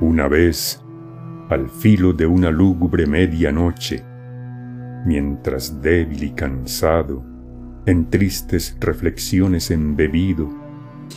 Una 0.00 0.28
vez, 0.28 0.82
al 1.48 1.70
filo 1.70 2.12
de 2.12 2.26
una 2.26 2.50
lúgubre 2.50 3.06
medianoche, 3.06 4.04
mientras 5.06 5.80
débil 5.80 6.22
y 6.22 6.30
cansado, 6.32 7.24
en 7.86 8.10
tristes 8.10 8.76
reflexiones 8.78 9.70
embebido, 9.70 10.50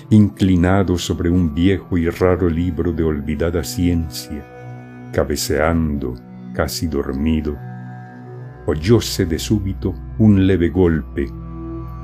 inclinado 0.10 0.98
sobre 0.98 1.30
un 1.30 1.54
viejo 1.54 1.98
y 1.98 2.10
raro 2.10 2.50
libro 2.50 2.94
de 2.94 3.04
olvidada 3.04 3.66
ciencia, 3.66 4.46
cabeceando, 5.12 6.16
casi 6.54 6.88
dormido, 6.88 7.58
oyóse 8.66 9.26
de 9.26 9.40
súbito 9.40 9.94
un 10.20 10.48
leve 10.48 10.70
golpe, 10.70 11.26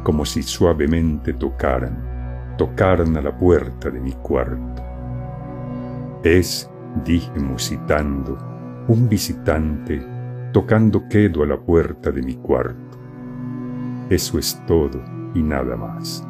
como 0.04 0.26
si 0.26 0.44
suavemente 0.44 1.32
tocaran, 1.32 2.55
tocaran 2.58 3.16
a 3.16 3.22
la 3.22 3.38
puerta 3.38 3.90
de 3.90 4.02
mi 4.02 4.12
cuarto. 4.12 4.85
Es, 6.26 6.68
dije 7.06 7.40
musitando, 7.40 8.36
un 8.88 9.08
visitante 9.08 10.04
tocando 10.52 11.08
quedo 11.08 11.44
a 11.44 11.46
la 11.46 11.56
puerta 11.56 12.10
de 12.10 12.24
mi 12.24 12.34
cuarto. 12.34 12.98
Eso 14.10 14.40
es 14.40 14.60
todo 14.66 15.04
y 15.36 15.44
nada 15.44 15.77
más. 15.77 16.26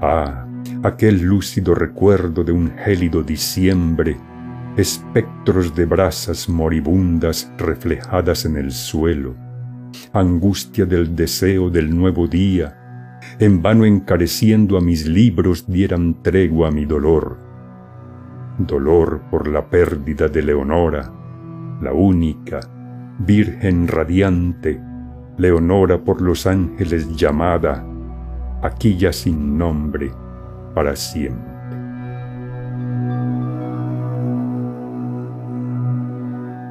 Ah, 0.00 0.46
aquel 0.82 1.20
lúcido 1.20 1.74
recuerdo 1.74 2.42
de 2.42 2.52
un 2.52 2.70
gélido 2.70 3.22
diciembre, 3.22 4.16
espectros 4.78 5.74
de 5.74 5.84
brasas 5.84 6.48
moribundas 6.48 7.52
reflejadas 7.58 8.46
en 8.46 8.56
el 8.56 8.72
suelo, 8.72 9.34
angustia 10.14 10.86
del 10.86 11.14
deseo 11.14 11.68
del 11.68 11.94
nuevo 11.94 12.26
día, 12.26 12.85
en 13.38 13.60
vano 13.60 13.84
encareciendo 13.84 14.78
a 14.78 14.80
mis 14.80 15.06
libros 15.06 15.66
dieran 15.66 16.22
tregua 16.22 16.68
a 16.68 16.70
mi 16.70 16.86
dolor. 16.86 17.36
Dolor 18.58 19.20
por 19.30 19.46
la 19.48 19.68
pérdida 19.68 20.28
de 20.28 20.42
Leonora, 20.42 21.12
la 21.82 21.92
única, 21.92 22.60
virgen 23.18 23.88
radiante, 23.88 24.80
Leonora 25.36 26.02
por 26.02 26.22
los 26.22 26.46
ángeles 26.46 27.14
llamada, 27.14 27.84
aquí 28.62 28.96
ya 28.96 29.12
sin 29.12 29.58
nombre, 29.58 30.10
para 30.74 30.96
siempre. 30.96 31.54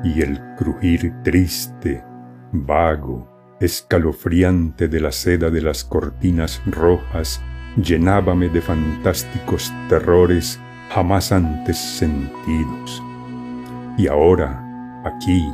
Y 0.04 0.22
el 0.22 0.40
crujir 0.58 1.14
triste, 1.24 2.04
vago, 2.52 3.35
escalofriante 3.66 4.88
de 4.88 5.00
la 5.00 5.12
seda 5.12 5.50
de 5.50 5.62
las 5.62 5.84
cortinas 5.84 6.62
rojas 6.66 7.42
llenábame 7.82 8.50
de 8.50 8.62
fantásticos 8.62 9.74
terrores 9.90 10.60
jamás 10.90 11.32
antes 11.32 11.78
sentidos. 11.78 13.04
Y 13.98 14.08
ahora, 14.08 15.02
aquí, 15.04 15.46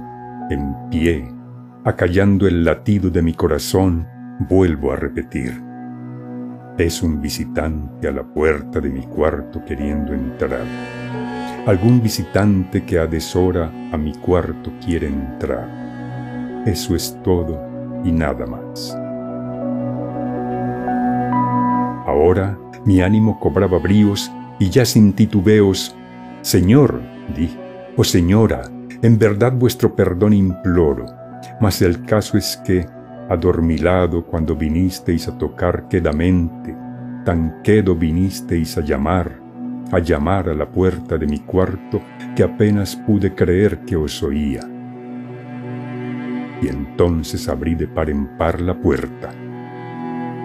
en 0.49 0.75
pie, 0.89 1.31
acallando 1.83 2.47
el 2.47 2.63
latido 2.63 3.09
de 3.09 3.21
mi 3.21 3.33
corazón, 3.33 4.07
vuelvo 4.49 4.91
a 4.91 4.95
repetir. 4.95 5.61
Es 6.77 7.03
un 7.03 7.21
visitante 7.21 8.07
a 8.07 8.11
la 8.11 8.23
puerta 8.23 8.79
de 8.79 8.89
mi 8.89 9.05
cuarto 9.05 9.63
queriendo 9.65 10.13
entrar. 10.13 10.65
Algún 11.65 12.01
visitante 12.01 12.83
que 12.85 12.97
a 12.97 13.05
deshora 13.05 13.71
a 13.91 13.97
mi 13.97 14.13
cuarto 14.13 14.71
quiere 14.83 15.07
entrar. 15.07 16.63
Eso 16.65 16.95
es 16.95 17.17
todo 17.23 17.70
y 18.03 18.11
nada 18.11 18.45
más. 18.45 18.97
Ahora 22.05 22.57
mi 22.85 23.01
ánimo 23.01 23.39
cobraba 23.39 23.77
bríos 23.77 24.31
y 24.59 24.69
ya 24.69 24.85
sin 24.85 25.13
titubeos, 25.13 25.95
Señor, 26.41 27.01
di, 27.35 27.49
o 27.95 28.03
Señora, 28.03 28.63
en 29.01 29.17
verdad 29.17 29.53
vuestro 29.53 29.95
perdón 29.95 30.33
imploro, 30.33 31.05
mas 31.59 31.81
el 31.81 32.05
caso 32.05 32.37
es 32.37 32.57
que 32.65 32.85
adormilado 33.29 34.25
cuando 34.25 34.55
vinisteis 34.55 35.27
a 35.27 35.37
tocar 35.37 35.87
quedamente, 35.87 36.75
tan 37.25 37.61
quedo 37.63 37.95
vinisteis 37.95 38.77
a 38.77 38.81
llamar, 38.81 39.39
a 39.91 39.99
llamar 39.99 40.49
a 40.49 40.53
la 40.53 40.69
puerta 40.69 41.17
de 41.17 41.27
mi 41.27 41.39
cuarto, 41.39 42.01
que 42.35 42.43
apenas 42.43 42.95
pude 42.95 43.33
creer 43.33 43.79
que 43.85 43.95
os 43.95 44.21
oía. 44.21 44.61
Y 46.61 46.67
entonces 46.67 47.49
abrí 47.49 47.75
de 47.75 47.87
par 47.87 48.09
en 48.09 48.37
par 48.37 48.61
la 48.61 48.79
puerta. 48.79 49.31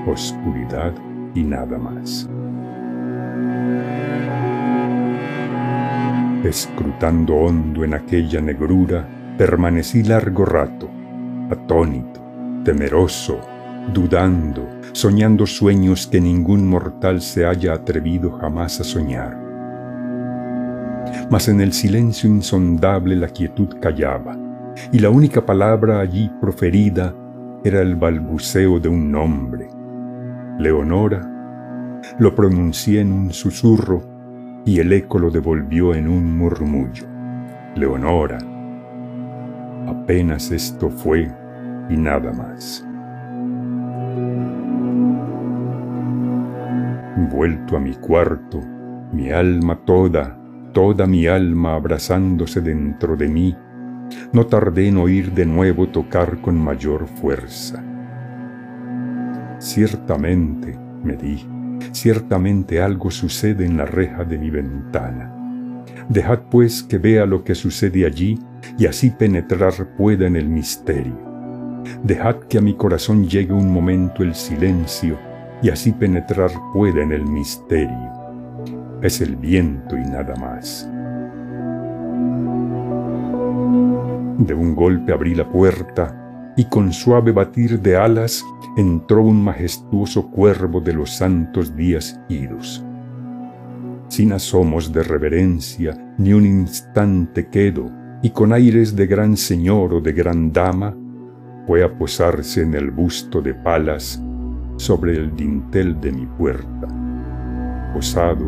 Oscuridad 0.07 0.95
y 1.35 1.43
nada 1.43 1.79
más. 1.79 2.29
Escrutando 6.45 7.35
hondo 7.35 7.85
en 7.85 7.95
aquella 7.95 8.41
negrura, 8.41 9.07
permanecí 9.37 10.03
largo 10.03 10.45
rato, 10.45 10.89
atónito 11.51 12.27
temeroso, 12.67 13.39
dudando, 13.95 14.69
soñando 14.91 15.47
sueños 15.47 16.09
que 16.09 16.21
ningún 16.21 16.67
mortal 16.67 17.23
se 17.23 17.47
haya 17.47 17.75
atrevido 17.75 18.33
jamás 18.33 18.81
a 18.81 18.85
soñar. 18.85 19.41
Mas 21.31 21.47
en 21.47 21.61
el 21.61 21.73
silencio 21.73 22.29
insondable 22.29 23.15
la 23.15 23.29
quietud 23.29 23.69
callaba, 23.81 24.37
y 24.93 24.99
la 24.99 25.11
única 25.11 25.45
palabra 25.45 26.01
allí 26.01 26.31
proferida 26.41 27.15
era 27.65 27.81
el 27.81 27.97
balbuceo 27.97 28.79
de 28.79 28.89
un 28.89 29.11
nombre. 29.11 29.69
Leonora. 30.59 31.33
Lo 32.19 32.35
pronuncié 32.35 33.01
en 33.01 33.13
un 33.13 33.33
susurro 33.33 34.03
y 34.65 34.79
el 34.81 34.93
eco 34.93 35.19
lo 35.19 35.31
devolvió 35.31 35.95
en 35.95 36.09
un 36.09 36.37
murmullo. 36.37 37.07
Leonora. 37.75 38.39
Apenas 39.87 40.51
esto 40.51 40.91
fue 40.91 41.31
y 41.89 41.97
nada 41.97 42.33
más. 42.33 42.87
Vuelto 47.31 47.77
a 47.77 47.81
mi 47.81 47.95
cuarto, 47.95 48.61
mi 49.13 49.31
alma 49.31 49.79
toda, 49.85 50.39
toda 50.73 51.07
mi 51.07 51.27
alma 51.27 51.75
abrazándose 51.75 52.61
dentro 52.61 53.17
de 53.17 53.29
mí, 53.29 53.57
no 54.33 54.47
tardé 54.47 54.89
en 54.89 54.99
oír 54.99 55.33
de 55.33 55.47
nuevo 55.47 55.89
tocar 55.89 56.41
con 56.41 56.59
mayor 56.59 57.07
fuerza. 57.07 57.83
Ciertamente, 59.59 60.79
me 61.03 61.17
di, 61.17 61.47
ciertamente 61.93 62.81
algo 62.81 63.11
sucede 63.11 63.65
en 63.65 63.77
la 63.77 63.87
reja 63.87 64.25
de 64.25 64.39
mi 64.39 64.51
ventana. 64.51 65.33
Dejad 66.09 66.41
pues 66.51 66.83
que 66.83 66.99
vea 66.99 67.27
lo 67.27 67.43
que 67.43 67.55
sucede 67.55 68.07
allí 68.07 68.39
y 68.79 68.87
así 68.87 69.11
penetrar 69.11 69.73
pueda 69.97 70.27
en 70.27 70.37
el 70.37 70.49
misterio. 70.49 71.19
Dejad 72.03 72.37
que 72.49 72.59
a 72.59 72.61
mi 72.61 72.75
corazón 72.75 73.27
llegue 73.27 73.53
un 73.53 73.73
momento 73.73 74.23
el 74.23 74.35
silencio 74.35 75.19
y 75.63 75.71
así 75.71 75.93
penetrar 75.93 76.51
pueda 76.73 77.03
en 77.03 77.13
el 77.13 77.25
misterio. 77.25 78.13
Es 79.03 79.21
el 79.21 79.37
viento 79.37 79.97
y 79.97 80.03
nada 80.03 80.35
más. 80.37 80.89
De 84.39 84.55
un 84.55 84.75
golpe 84.75 85.13
abrí 85.13 85.35
la 85.35 85.49
puerta 85.49 86.55
y 86.57 86.65
con 86.67 86.93
suave 86.93 87.33
batir 87.33 87.81
de 87.81 87.97
alas 87.97 88.45
entró 88.77 89.23
un 89.23 89.43
majestuoso 89.43 90.31
cuervo 90.31 90.81
de 90.81 90.93
los 90.93 91.11
santos 91.11 91.75
días 91.75 92.21
idos. 92.29 92.85
Sin 94.09 94.33
asomos 94.33 94.93
de 94.93 95.03
reverencia 95.03 95.97
ni 96.19 96.33
un 96.33 96.47
instante 96.47 97.49
quedo, 97.49 97.91
y 98.23 98.31
con 98.31 98.53
aires 98.53 98.97
de 98.97 99.07
gran 99.07 99.37
señor 99.37 99.93
o 99.93 100.01
de 100.01 100.13
gran 100.13 100.53
dama, 100.53 100.97
fue 101.67 101.85
a 101.85 101.99
posarse 101.99 102.63
en 102.63 102.75
el 102.75 102.91
busto 102.91 103.43
de 103.43 103.55
palas 103.55 104.23
sobre 104.77 105.17
el 105.17 105.35
dintel 105.35 106.01
de 106.01 106.13
mi 106.13 106.27
puerta, 106.27 106.89
posado, 107.93 108.47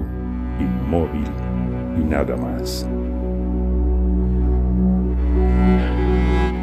inmóvil 0.58 1.26
y 2.00 2.04
nada 2.04 2.36
más. 2.36 2.88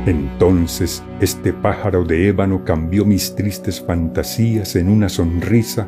Entonces 0.06 1.04
este 1.20 1.54
pájaro 1.54 2.04
de 2.04 2.28
ébano 2.28 2.64
cambió 2.64 3.06
mis 3.06 3.36
tristes 3.36 3.82
fantasías 3.82 4.76
en 4.76 4.90
una 4.90 5.10
sonrisa 5.10 5.88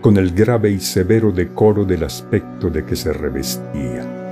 con 0.00 0.16
el 0.18 0.32
grave 0.32 0.70
y 0.70 0.80
severo 0.80 1.32
decoro 1.32 1.84
del 1.84 2.04
aspecto 2.04 2.68
de 2.68 2.84
que 2.84 2.94
se 2.94 3.12
revestía 3.12 4.24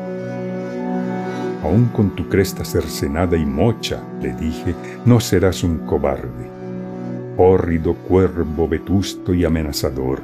aún 1.63 1.87
con 1.87 2.15
tu 2.15 2.29
cresta 2.29 2.65
cercenada 2.65 3.37
y 3.37 3.47
mocha, 3.47 4.03
le 4.21 4.35
dije, 4.35 4.75
no 5.05 5.21
serás 5.21 5.63
un 5.63 5.79
cobarde. 5.79 6.51
Hórrido 7.37 7.95
cuervo 7.95 8.69
vetusto 8.69 9.33
y 9.33 9.45
amenazador, 9.45 10.21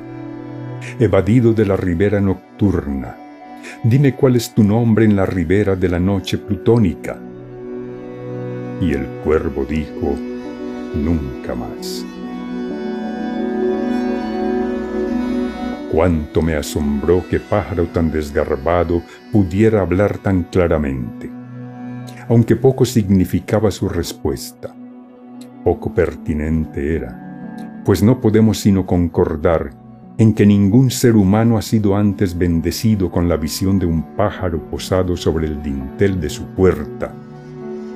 evadido 0.99 1.53
de 1.53 1.65
la 1.65 1.77
ribera 1.77 2.21
nocturna, 2.21 3.17
dime 3.83 4.15
cuál 4.15 4.37
es 4.37 4.55
tu 4.55 4.63
nombre 4.63 5.05
en 5.05 5.17
la 5.17 5.25
ribera 5.25 5.75
de 5.75 5.89
la 5.89 5.99
noche 5.99 6.39
plutónica. 6.39 7.19
Y 8.81 8.93
el 8.93 9.07
cuervo 9.25 9.65
dijo, 9.65 10.15
nunca 10.95 11.55
más. 11.55 12.05
Cuánto 15.91 16.43
me 16.43 16.55
asombró 16.55 17.25
que 17.29 17.41
pájaro 17.41 17.87
tan 17.87 18.11
desgarbado 18.11 19.03
pudiera 19.33 19.81
hablar 19.81 20.19
tan 20.19 20.45
claramente, 20.45 21.31
aunque 22.29 22.57
poco 22.57 22.85
significaba 22.85 23.71
su 23.71 23.89
respuesta. 23.89 24.75
Poco 25.65 25.93
pertinente 25.95 26.95
era, 26.95 27.83
pues 27.85 28.03
no 28.03 28.21
podemos 28.21 28.59
sino 28.59 28.87
concordar 28.87 29.71
en 30.19 30.35
que 30.35 30.45
ningún 30.45 30.91
ser 30.91 31.17
humano 31.17 31.57
ha 31.57 31.63
sido 31.63 31.97
antes 31.97 32.37
bendecido 32.37 33.11
con 33.11 33.29
la 33.29 33.37
visión 33.37 33.79
de 33.79 33.87
un 33.87 34.15
pájaro 34.15 34.61
posado 34.71 35.17
sobre 35.17 35.47
el 35.47 35.63
dintel 35.63 36.21
de 36.21 36.29
su 36.29 36.45
puerta, 36.49 37.15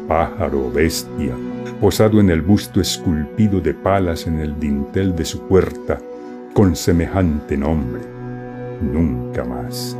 pájaro 0.08 0.66
o 0.66 0.70
bestia, 0.70 1.34
posado 1.80 2.20
en 2.20 2.30
el 2.30 2.42
busto 2.42 2.80
esculpido 2.80 3.60
de 3.60 3.74
palas 3.74 4.26
en 4.26 4.38
el 4.38 4.58
dintel 4.58 5.14
de 5.16 5.24
su 5.24 5.40
puerta, 5.48 5.98
con 6.54 6.76
semejante 6.76 7.56
nombre. 7.56 8.02
Nunca 8.80 9.44
más. 9.44 9.96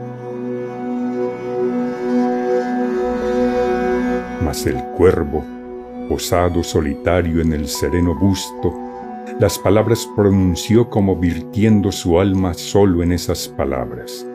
Mas 4.45 4.67
el 4.67 4.83
cuervo, 4.97 5.45
posado 6.09 6.63
solitario 6.63 7.41
en 7.41 7.53
el 7.53 7.69
sereno 7.69 8.15
busto, 8.15 8.75
las 9.39 9.59
palabras 9.59 10.09
pronunció 10.15 10.91
como 10.91 11.17
virtiendo 11.17 11.91
su 11.91 12.21
alma 12.21 12.55
solo 12.55 13.03
en 13.03 13.13
esas 13.13 13.49
palabras. 13.49 14.27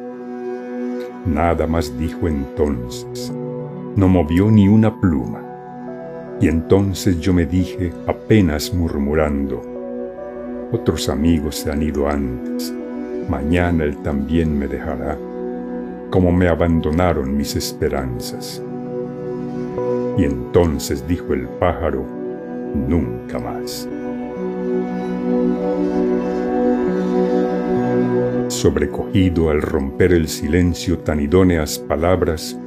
Nada 1.25 1.67
más 1.67 1.97
dijo 1.97 2.27
entonces, 2.27 3.31
no 3.95 4.07
movió 4.07 4.49
ni 4.49 4.67
una 4.67 4.99
pluma. 4.99 5.46
Y 6.39 6.47
entonces 6.47 7.19
yo 7.19 7.33
me 7.33 7.45
dije, 7.45 7.91
apenas 8.05 8.71
murmurando, 8.71 9.61
otros 10.71 11.09
amigos 11.09 11.55
se 11.55 11.71
han 11.71 11.81
ido 11.81 12.07
antes, 12.07 12.71
mañana 13.27 13.85
él 13.85 13.97
también 14.03 14.57
me 14.57 14.67
dejará, 14.67 15.17
como 16.11 16.31
me 16.31 16.47
abandonaron 16.47 17.35
mis 17.35 17.55
esperanzas. 17.55 18.61
Y 20.17 20.25
entonces 20.25 21.07
dijo 21.07 21.33
el 21.33 21.47
pájaro, 21.47 22.05
nunca 22.75 23.39
más. 23.39 23.89
Sobrecogido 28.47 29.49
al 29.49 29.61
romper 29.61 30.13
el 30.13 30.27
silencio 30.27 30.99
tan 30.99 31.19
idóneas 31.19 31.79
palabras, 31.79 32.57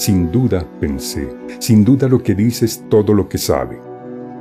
sin 0.00 0.32
duda, 0.32 0.64
pensé, 0.80 1.28
sin 1.58 1.84
duda 1.84 2.08
lo 2.08 2.22
que 2.22 2.34
dice 2.34 2.64
es 2.64 2.88
todo 2.88 3.12
lo 3.12 3.28
que 3.28 3.36
sabe. 3.36 3.78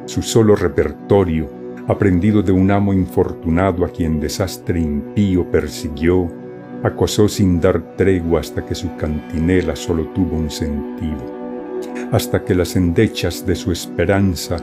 Su 0.06 0.21
solo 0.21 0.56
repertorio, 0.56 1.50
aprendido 1.85 2.41
de 2.41 2.53
un 2.53 2.71
amo 2.71 2.94
infortunado 2.94 3.83
a 3.83 3.89
quien 3.89 4.21
desastre 4.21 4.79
impío 4.79 5.51
persiguió, 5.51 6.31
acosó 6.81 7.27
sin 7.27 7.59
dar 7.59 7.97
tregua 7.97 8.39
hasta 8.39 8.65
que 8.65 8.73
su 8.73 8.95
cantinela 8.95 9.75
solo 9.75 10.06
tuvo 10.15 10.38
un 10.38 10.50
sentido, 10.50 11.25
hasta 12.13 12.45
que 12.45 12.56
las 12.56 12.77
endechas 12.77 13.45
de 13.45 13.57
su 13.57 13.73
esperanza 13.73 14.61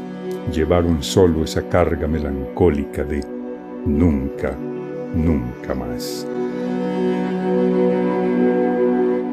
llevaron 0.50 1.02
solo 1.02 1.44
esa 1.44 1.68
carga 1.68 2.08
melancólica 2.08 3.04
de 3.04 3.22
nunca, 3.84 4.56
nunca 5.14 5.74
más. 5.74 6.26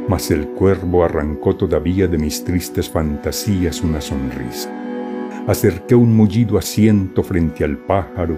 Mas 0.08 0.32
el 0.32 0.48
cuervo 0.50 1.06
arrancó 1.06 1.56
todavía 1.56 2.08
de 2.08 2.18
mis 2.18 2.44
tristes 2.44 2.90
fantasías 2.90 3.82
una 3.82 4.02
sonrisa. 4.02 4.70
Acerqué 5.48 5.96
un 5.96 6.16
mullido 6.16 6.58
asiento 6.58 7.24
frente 7.24 7.64
al 7.64 7.78
pájaro, 7.78 8.36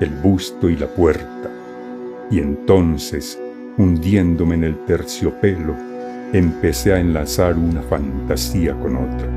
el 0.00 0.10
busto 0.10 0.68
y 0.68 0.76
la 0.76 0.88
puerta, 0.88 1.50
y 2.30 2.40
entonces, 2.40 3.38
hundiéndome 3.78 4.56
en 4.56 4.64
el 4.64 4.84
terciopelo, 4.86 5.74
empecé 6.32 6.94
a 6.94 6.98
enlazar 6.98 7.56
una 7.56 7.82
fantasía 7.82 8.74
con 8.74 8.96
otra, 8.96 9.28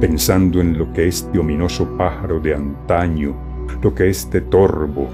pensando 0.00 0.60
en 0.60 0.78
lo 0.78 0.92
que 0.92 1.08
este 1.08 1.38
ominoso 1.38 1.96
pájaro 1.96 2.40
de 2.40 2.54
antaño, 2.54 3.34
lo 3.82 3.94
que 3.94 4.10
este 4.10 4.42
torvo, 4.42 5.08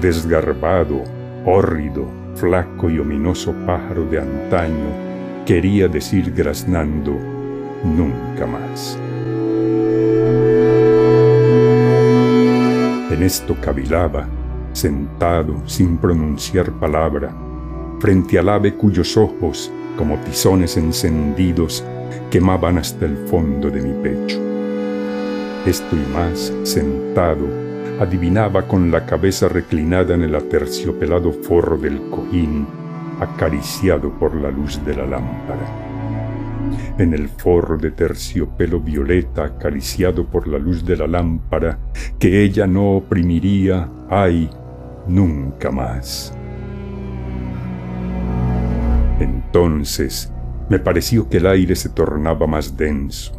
desgarbado, 0.00 1.02
hórrido, 1.46 2.04
flaco 2.34 2.90
y 2.90 2.98
ominoso 2.98 3.54
pájaro 3.66 4.04
de 4.04 4.20
antaño 4.20 5.09
quería 5.50 5.88
decir 5.88 6.32
graznando 6.32 7.10
nunca 7.82 8.46
más. 8.46 8.96
En 13.10 13.20
esto 13.20 13.56
cavilaba, 13.60 14.28
sentado 14.72 15.60
sin 15.66 15.96
pronunciar 15.96 16.70
palabra, 16.78 17.34
frente 17.98 18.38
al 18.38 18.48
ave 18.48 18.76
cuyos 18.76 19.16
ojos, 19.16 19.72
como 19.98 20.18
tizones 20.18 20.76
encendidos, 20.76 21.84
quemaban 22.30 22.78
hasta 22.78 23.06
el 23.06 23.16
fondo 23.26 23.70
de 23.70 23.82
mi 23.82 24.02
pecho. 24.04 24.38
Esto 25.66 25.96
y 25.96 26.12
más, 26.12 26.52
sentado, 26.62 27.48
adivinaba 27.98 28.68
con 28.68 28.92
la 28.92 29.04
cabeza 29.04 29.48
reclinada 29.48 30.14
en 30.14 30.22
el 30.22 30.36
aterciopelado 30.36 31.32
forro 31.32 31.76
del 31.76 32.00
cojín 32.08 32.68
acariciado 33.20 34.10
por 34.18 34.34
la 34.34 34.50
luz 34.50 34.82
de 34.84 34.96
la 34.96 35.06
lámpara. 35.06 35.66
En 36.98 37.12
el 37.14 37.28
forro 37.28 37.76
de 37.76 37.90
terciopelo 37.90 38.80
violeta 38.80 39.44
acariciado 39.44 40.26
por 40.26 40.48
la 40.48 40.58
luz 40.58 40.84
de 40.84 40.96
la 40.96 41.06
lámpara, 41.06 41.78
que 42.18 42.42
ella 42.42 42.66
no 42.66 42.96
oprimiría, 42.96 43.88
ay, 44.08 44.48
nunca 45.06 45.70
más. 45.70 46.34
Entonces 49.18 50.32
me 50.68 50.78
pareció 50.78 51.28
que 51.28 51.38
el 51.38 51.46
aire 51.46 51.76
se 51.76 51.90
tornaba 51.90 52.46
más 52.46 52.76
denso, 52.76 53.32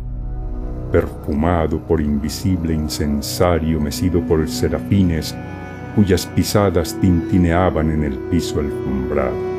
perfumado 0.92 1.80
por 1.80 2.02
invisible 2.02 2.74
incensario 2.74 3.80
mecido 3.80 4.22
por 4.22 4.48
serafines 4.48 5.36
cuyas 5.96 6.26
pisadas 6.26 6.98
tintineaban 7.00 7.92
en 7.92 8.04
el 8.04 8.18
piso 8.30 8.60
alfombrado 8.60 9.51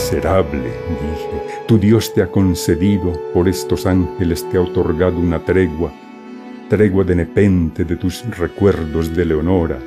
miserable, 0.00 0.62
dije, 0.62 1.64
tu 1.66 1.78
Dios 1.78 2.14
te 2.14 2.22
ha 2.22 2.26
concedido, 2.26 3.12
por 3.34 3.46
estos 3.48 3.84
ángeles 3.84 4.48
te 4.50 4.56
ha 4.56 4.62
otorgado 4.62 5.18
una 5.18 5.38
tregua, 5.44 5.92
tregua 6.70 7.04
de 7.04 7.16
nepente 7.16 7.84
de 7.84 7.96
tus 7.96 8.24
recuerdos 8.38 9.14
de 9.14 9.26
Leonora. 9.26 9.78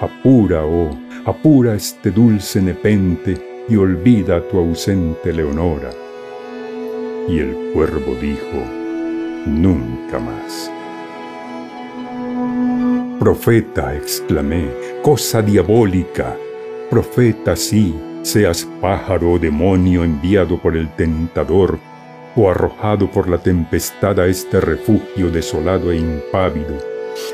Apura, 0.00 0.64
oh, 0.64 0.88
apura 1.26 1.74
este 1.74 2.10
dulce 2.10 2.62
nepente 2.62 3.64
y 3.68 3.76
olvida 3.76 4.36
a 4.36 4.40
tu 4.40 4.58
ausente 4.58 5.34
Leonora. 5.34 5.90
Y 7.28 7.38
el 7.38 7.72
cuervo 7.74 8.14
dijo, 8.18 8.62
nunca 9.44 10.18
más. 10.18 10.70
Profeta, 13.18 13.94
exclamé, 13.94 14.70
cosa 15.02 15.42
diabólica, 15.42 16.34
profeta 16.88 17.54
sí, 17.54 17.94
seas 18.26 18.66
pájaro 18.80 19.32
o 19.32 19.38
demonio 19.38 20.02
enviado 20.02 20.58
por 20.58 20.76
el 20.76 20.88
tentador, 20.96 21.78
o 22.34 22.50
arrojado 22.50 23.08
por 23.08 23.28
la 23.28 23.38
tempestad 23.38 24.18
a 24.18 24.26
este 24.26 24.60
refugio 24.60 25.30
desolado 25.30 25.92
e 25.92 25.98
impávido, 25.98 26.76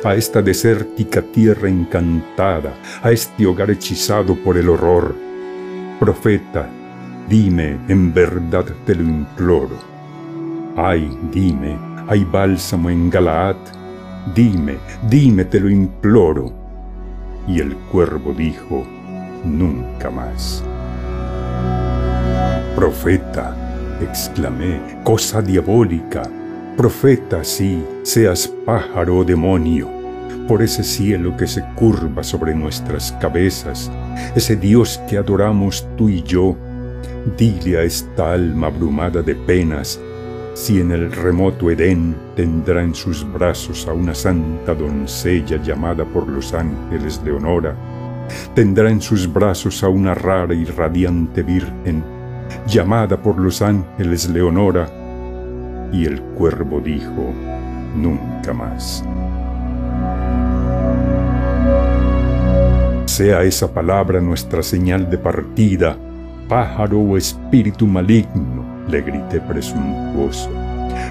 a 0.04 0.14
esta 0.14 0.42
desértica 0.42 1.22
tierra 1.22 1.68
encantada, 1.70 2.74
a 3.02 3.10
este 3.10 3.46
hogar 3.46 3.70
hechizado 3.70 4.36
por 4.36 4.58
el 4.58 4.68
horror. 4.68 5.16
Profeta, 5.98 6.68
dime, 7.26 7.78
en 7.88 8.12
verdad 8.12 8.66
te 8.84 8.94
lo 8.94 9.02
imploro. 9.02 9.78
Ay, 10.76 11.10
dime, 11.32 11.78
hay 12.06 12.22
bálsamo 12.24 12.90
en 12.90 13.08
Galaad, 13.08 13.56
dime, 14.34 14.76
dime, 15.08 15.46
te 15.46 15.58
lo 15.58 15.70
imploro. 15.70 16.52
Y 17.48 17.60
el 17.60 17.74
cuervo 17.90 18.34
dijo, 18.34 18.86
nunca 19.44 20.10
más. 20.10 20.62
Profeta, 22.82 23.54
exclamé, 24.00 24.80
cosa 25.04 25.40
diabólica. 25.40 26.24
Profeta, 26.76 27.44
sí, 27.44 27.80
seas 28.02 28.48
pájaro 28.66 29.18
o 29.18 29.24
demonio, 29.24 29.88
por 30.48 30.64
ese 30.64 30.82
cielo 30.82 31.36
que 31.36 31.46
se 31.46 31.62
curva 31.76 32.24
sobre 32.24 32.56
nuestras 32.56 33.12
cabezas, 33.20 33.88
ese 34.34 34.56
Dios 34.56 35.00
que 35.08 35.16
adoramos 35.16 35.86
tú 35.96 36.08
y 36.08 36.24
yo, 36.24 36.56
dile 37.38 37.78
a 37.78 37.82
esta 37.84 38.32
alma 38.32 38.66
abrumada 38.66 39.22
de 39.22 39.36
penas 39.36 40.00
si 40.54 40.80
en 40.80 40.90
el 40.90 41.12
remoto 41.12 41.70
Edén 41.70 42.16
tendrá 42.34 42.82
en 42.82 42.96
sus 42.96 43.24
brazos 43.32 43.86
a 43.86 43.92
una 43.92 44.12
santa 44.12 44.74
doncella 44.74 45.62
llamada 45.62 46.04
por 46.04 46.26
los 46.26 46.52
ángeles 46.52 47.20
Leonora, 47.24 47.76
tendrá 48.56 48.90
en 48.90 49.00
sus 49.00 49.32
brazos 49.32 49.84
a 49.84 49.88
una 49.88 50.14
rara 50.14 50.52
y 50.52 50.64
radiante 50.64 51.44
virgen 51.44 52.21
llamada 52.66 53.16
por 53.16 53.38
los 53.38 53.62
ángeles 53.62 54.28
Leonora, 54.28 54.88
y 55.92 56.06
el 56.06 56.20
cuervo 56.20 56.80
dijo, 56.80 57.32
nunca 57.96 58.52
más. 58.52 59.04
Sea 63.06 63.42
esa 63.42 63.72
palabra 63.72 64.20
nuestra 64.20 64.62
señal 64.62 65.10
de 65.10 65.18
partida, 65.18 65.96
pájaro 66.48 66.98
o 66.98 67.16
espíritu 67.16 67.86
maligno, 67.86 68.64
le 68.88 69.02
grité 69.02 69.40
presuntuoso. 69.40 70.50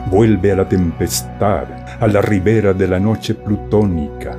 Vuelve 0.10 0.52
a 0.52 0.56
la 0.56 0.68
tempestad, 0.68 1.66
a 2.00 2.08
la 2.08 2.22
ribera 2.22 2.74
de 2.74 2.88
la 2.88 3.00
noche 3.00 3.36
plutónica. 3.36 4.36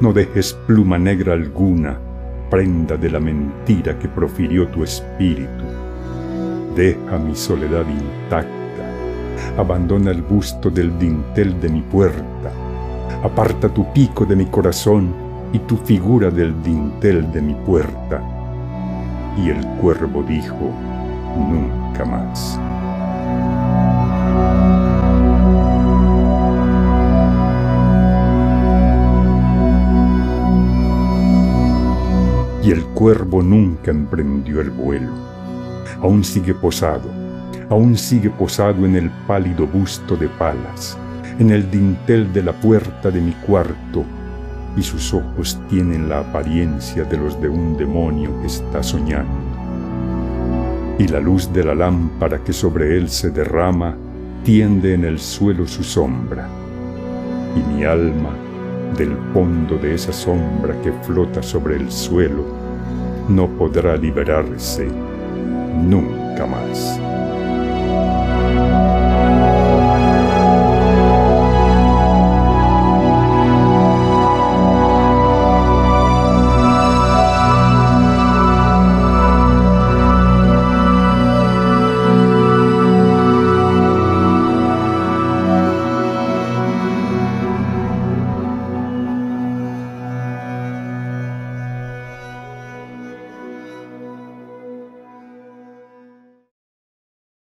No 0.00 0.12
dejes 0.12 0.54
pluma 0.66 0.98
negra 0.98 1.34
alguna, 1.34 1.98
prenda 2.50 2.96
de 2.96 3.10
la 3.10 3.20
mentira 3.20 3.98
que 3.98 4.08
profirió 4.08 4.66
tu 4.68 4.82
espíritu. 4.82 5.75
Deja 6.76 7.16
mi 7.16 7.34
soledad 7.34 7.86
intacta, 7.88 9.56
abandona 9.56 10.10
el 10.10 10.20
busto 10.20 10.68
del 10.68 10.98
dintel 10.98 11.58
de 11.58 11.70
mi 11.70 11.80
puerta, 11.80 12.52
aparta 13.22 13.70
tu 13.70 13.90
pico 13.94 14.26
de 14.26 14.36
mi 14.36 14.44
corazón 14.44 15.14
y 15.54 15.58
tu 15.60 15.78
figura 15.78 16.30
del 16.30 16.62
dintel 16.62 17.32
de 17.32 17.40
mi 17.40 17.54
puerta. 17.54 18.20
Y 19.38 19.48
el 19.48 19.66
cuervo 19.80 20.22
dijo, 20.22 20.70
nunca 21.38 22.04
más. 22.04 22.60
y 32.62 32.72
el 32.72 32.84
cuervo 32.86 33.42
nunca 33.42 33.92
emprendió 33.92 34.60
el 34.60 34.70
vuelo. 34.70 35.35
Aún 36.00 36.24
sigue 36.24 36.54
posado, 36.54 37.10
aún 37.68 37.96
sigue 37.96 38.30
posado 38.30 38.84
en 38.86 38.96
el 38.96 39.10
pálido 39.26 39.66
busto 39.66 40.16
de 40.16 40.28
palas, 40.28 40.96
en 41.38 41.50
el 41.50 41.70
dintel 41.70 42.32
de 42.32 42.42
la 42.42 42.52
puerta 42.52 43.10
de 43.10 43.20
mi 43.20 43.32
cuarto, 43.32 44.04
y 44.76 44.82
sus 44.82 45.14
ojos 45.14 45.58
tienen 45.68 46.08
la 46.08 46.20
apariencia 46.20 47.04
de 47.04 47.16
los 47.16 47.40
de 47.40 47.48
un 47.48 47.76
demonio 47.76 48.30
que 48.40 48.46
está 48.46 48.82
soñando. 48.82 49.32
Y 50.98 51.08
la 51.08 51.20
luz 51.20 51.52
de 51.52 51.64
la 51.64 51.74
lámpara 51.74 52.42
que 52.44 52.52
sobre 52.52 52.96
él 52.96 53.08
se 53.08 53.30
derrama 53.30 53.96
tiende 54.44 54.94
en 54.94 55.04
el 55.04 55.18
suelo 55.18 55.66
su 55.66 55.82
sombra, 55.82 56.48
y 57.54 57.74
mi 57.74 57.84
alma 57.84 58.30
del 58.96 59.16
fondo 59.32 59.76
de 59.76 59.94
esa 59.94 60.12
sombra 60.12 60.80
que 60.82 60.92
flota 61.02 61.42
sobre 61.42 61.76
el 61.76 61.90
suelo, 61.90 62.44
no 63.28 63.48
podrá 63.48 63.96
liberarse 63.96 64.88
nunca 65.76 66.46
más. 66.46 66.98